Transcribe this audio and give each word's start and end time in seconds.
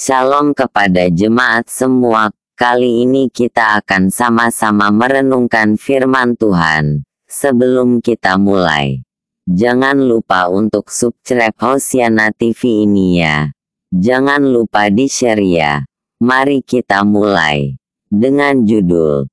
Shalom 0.00 0.56
kepada 0.56 1.12
jemaat 1.12 1.68
semua. 1.68 2.32
Kali 2.56 3.04
ini 3.04 3.28
kita 3.28 3.84
akan 3.84 4.08
sama-sama 4.08 4.88
merenungkan 4.88 5.76
firman 5.76 6.40
Tuhan. 6.40 7.04
Sebelum 7.28 8.00
kita 8.00 8.40
mulai, 8.40 9.04
jangan 9.44 10.00
lupa 10.00 10.48
untuk 10.48 10.88
subscribe 10.88 11.52
Hosiana 11.60 12.32
TV 12.32 12.88
ini 12.88 13.20
ya. 13.20 13.52
Jangan 13.92 14.40
lupa 14.40 14.88
di-share 14.88 15.44
ya. 15.44 15.84
Mari 16.16 16.64
kita 16.64 17.04
mulai 17.04 17.76
dengan 18.08 18.64
judul 18.64 19.28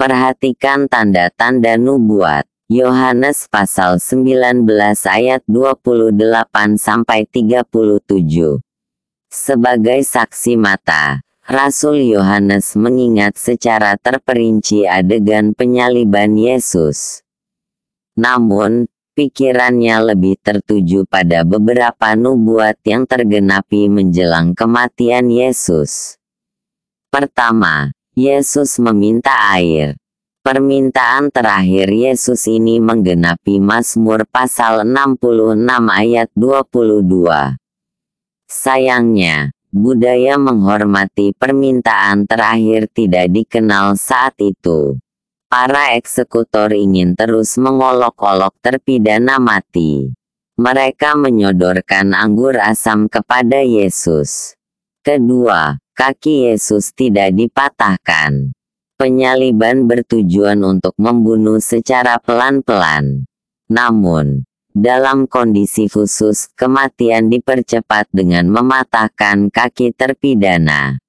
Perhatikan 0.00 0.88
tanda-tanda 0.88 1.76
nubuat. 1.76 2.48
Yohanes 2.72 3.44
pasal 3.52 4.00
19 4.00 4.64
ayat 5.04 5.44
28 5.44 6.16
sampai 6.80 7.28
37. 7.28 8.64
Sebagai 9.36 10.00
saksi 10.00 10.56
mata, 10.56 11.20
Rasul 11.44 12.08
Yohanes 12.08 12.72
mengingat 12.72 13.36
secara 13.36 14.00
terperinci 14.00 14.88
adegan 14.88 15.52
penyaliban 15.52 16.40
Yesus. 16.40 17.20
Namun, 18.16 18.88
pikirannya 19.12 20.16
lebih 20.16 20.40
tertuju 20.40 21.04
pada 21.04 21.44
beberapa 21.44 22.16
nubuat 22.16 22.80
yang 22.88 23.04
tergenapi 23.04 23.92
menjelang 23.92 24.56
kematian 24.56 25.28
Yesus. 25.28 26.16
Pertama, 27.12 27.92
Yesus 28.16 28.80
meminta 28.80 29.52
air. 29.52 30.00
Permintaan 30.40 31.28
terakhir 31.28 31.92
Yesus 31.92 32.48
ini 32.48 32.80
menggenapi 32.80 33.60
Mazmur 33.60 34.24
pasal 34.32 34.88
66 34.88 35.60
ayat 35.92 36.32
22. 36.32 37.65
Sayangnya, 38.46 39.50
budaya 39.74 40.38
menghormati 40.38 41.34
permintaan 41.34 42.30
terakhir 42.30 42.86
tidak 42.94 43.26
dikenal 43.34 43.98
saat 43.98 44.38
itu. 44.38 45.02
Para 45.50 45.98
eksekutor 45.98 46.70
ingin 46.70 47.18
terus 47.18 47.58
mengolok-olok 47.58 48.54
terpidana 48.62 49.42
mati. 49.42 50.14
Mereka 50.56 51.18
menyodorkan 51.18 52.14
anggur 52.14 52.54
asam 52.58 53.10
kepada 53.10 53.66
Yesus. 53.66 54.54
Kedua, 55.02 55.78
kaki 55.94 56.50
Yesus 56.50 56.94
tidak 56.94 57.34
dipatahkan. 57.34 58.54
Penyaliban 58.96 59.90
bertujuan 59.90 60.62
untuk 60.62 60.94
membunuh 60.96 61.58
secara 61.58 62.22
pelan-pelan. 62.22 63.28
Namun, 63.68 64.46
dalam 64.76 65.24
kondisi 65.24 65.88
khusus, 65.88 66.52
kematian 66.52 67.32
dipercepat 67.32 68.12
dengan 68.12 68.44
mematahkan 68.52 69.48
kaki 69.48 69.96
terpidana. 69.96 71.00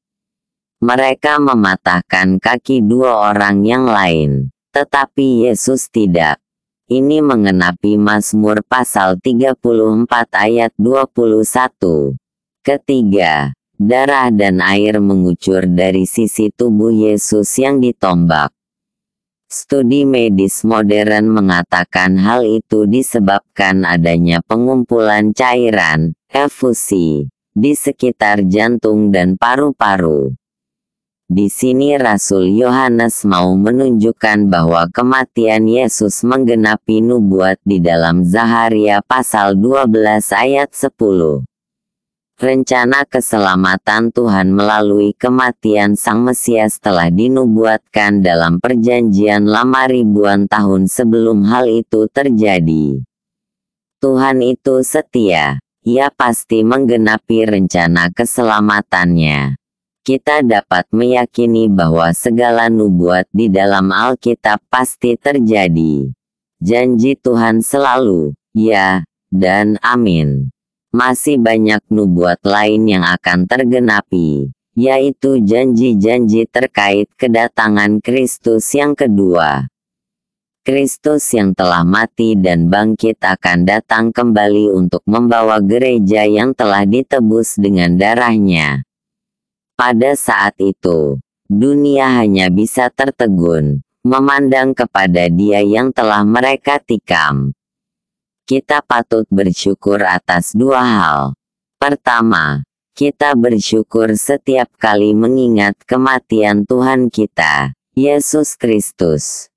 Mereka 0.80 1.44
mematahkan 1.44 2.40
kaki 2.40 2.80
dua 2.80 3.36
orang 3.36 3.68
yang 3.68 3.84
lain, 3.84 4.56
tetapi 4.72 5.52
Yesus 5.52 5.92
tidak. 5.92 6.40
Ini 6.88 7.20
mengenapi 7.20 8.00
Mazmur 8.00 8.64
pasal 8.64 9.20
34 9.20 9.60
ayat 10.32 10.72
21. 10.80 12.16
Ketiga, 12.64 13.52
darah 13.76 14.32
dan 14.32 14.64
air 14.64 15.04
mengucur 15.04 15.68
dari 15.68 16.08
sisi 16.08 16.48
tubuh 16.56 16.96
Yesus 16.96 17.52
yang 17.60 17.84
ditombak. 17.84 18.57
Studi 19.48 20.04
medis 20.04 20.68
modern 20.68 21.32
mengatakan 21.32 22.20
hal 22.20 22.44
itu 22.44 22.84
disebabkan 22.84 23.88
adanya 23.88 24.44
pengumpulan 24.44 25.32
cairan, 25.32 26.12
efusi, 26.28 27.32
di 27.56 27.72
sekitar 27.72 28.44
jantung 28.44 29.08
dan 29.08 29.40
paru-paru. 29.40 30.36
Di 31.32 31.48
sini 31.48 31.96
Rasul 31.96 32.60
Yohanes 32.60 33.24
mau 33.24 33.56
menunjukkan 33.56 34.52
bahwa 34.52 34.84
kematian 34.92 35.64
Yesus 35.64 36.28
menggenapi 36.28 37.00
nubuat 37.00 37.64
di 37.64 37.80
dalam 37.80 38.28
Zaharia 38.28 39.00
pasal 39.00 39.56
12 39.56 40.28
ayat 40.36 40.76
10. 40.76 41.48
Rencana 42.38 43.02
keselamatan 43.10 44.14
Tuhan 44.14 44.54
melalui 44.54 45.10
kematian 45.18 45.98
Sang 45.98 46.22
Mesias 46.22 46.78
telah 46.78 47.10
dinubuatkan 47.10 48.22
dalam 48.22 48.62
perjanjian 48.62 49.50
lama 49.50 49.90
ribuan 49.90 50.46
tahun 50.46 50.86
sebelum 50.86 51.50
hal 51.50 51.66
itu 51.66 52.06
terjadi. 52.06 53.02
Tuhan 53.98 54.46
itu 54.46 54.86
setia, 54.86 55.58
ia 55.82 56.14
pasti 56.14 56.62
menggenapi 56.62 57.50
rencana 57.50 58.14
keselamatannya. 58.14 59.58
Kita 60.06 60.46
dapat 60.46 60.86
meyakini 60.94 61.66
bahwa 61.66 62.14
segala 62.14 62.70
nubuat 62.70 63.26
di 63.34 63.50
dalam 63.50 63.90
Alkitab 63.90 64.62
pasti 64.70 65.18
terjadi. 65.18 66.14
Janji 66.62 67.18
Tuhan 67.18 67.66
selalu, 67.66 68.38
ya, 68.54 69.02
dan 69.34 69.82
amin 69.82 70.54
masih 70.96 71.36
banyak 71.36 71.84
nubuat 71.92 72.40
lain 72.48 72.88
yang 72.88 73.04
akan 73.04 73.44
tergenapi, 73.44 74.56
yaitu 74.72 75.44
janji-janji 75.44 76.48
terkait 76.48 77.12
kedatangan 77.20 78.00
Kristus 78.00 78.72
yang 78.72 78.96
kedua. 78.96 79.68
Kristus 80.64 81.32
yang 81.32 81.56
telah 81.56 81.88
mati 81.88 82.36
dan 82.36 82.68
bangkit 82.68 83.24
akan 83.24 83.64
datang 83.64 84.12
kembali 84.12 84.76
untuk 84.76 85.00
membawa 85.08 85.64
gereja 85.64 86.28
yang 86.28 86.52
telah 86.52 86.84
ditebus 86.84 87.56
dengan 87.56 87.96
darahnya. 87.96 88.84
Pada 89.80 90.12
saat 90.20 90.60
itu, 90.60 91.20
dunia 91.48 92.20
hanya 92.20 92.52
bisa 92.52 92.92
tertegun, 92.92 93.80
memandang 94.04 94.76
kepada 94.76 95.32
dia 95.32 95.64
yang 95.64 95.96
telah 95.96 96.28
mereka 96.28 96.84
tikam 96.84 97.56
kita 98.48 98.80
patut 98.80 99.28
bersyukur 99.28 100.08
atas 100.08 100.56
dua 100.56 100.80
hal. 100.80 101.20
Pertama, 101.76 102.64
kita 102.96 103.36
bersyukur 103.36 104.16
setiap 104.16 104.72
kali 104.80 105.12
mengingat 105.12 105.76
kematian 105.84 106.64
Tuhan 106.64 107.12
kita, 107.12 107.76
Yesus 107.92 108.56
Kristus. 108.56 109.52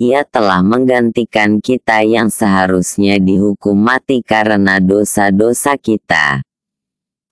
Ia 0.00 0.24
telah 0.24 0.64
menggantikan 0.64 1.60
kita 1.60 2.00
yang 2.00 2.32
seharusnya 2.32 3.20
dihukum 3.20 3.76
mati 3.76 4.24
karena 4.24 4.80
dosa-dosa 4.80 5.76
kita. 5.76 6.40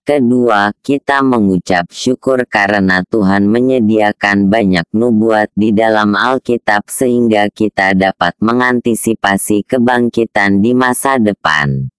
Kedua, 0.08 0.72
kita 0.80 1.20
mengucap 1.20 1.92
syukur 1.92 2.48
karena 2.48 3.04
Tuhan 3.04 3.44
menyediakan 3.44 4.48
banyak 4.48 4.88
nubuat 4.96 5.52
di 5.52 5.76
dalam 5.76 6.16
Alkitab 6.16 6.88
sehingga 6.88 7.52
kita 7.52 7.92
dapat 7.92 8.32
mengantisipasi 8.40 9.68
kebangkitan 9.68 10.64
di 10.64 10.72
masa 10.72 11.20
depan. 11.20 11.92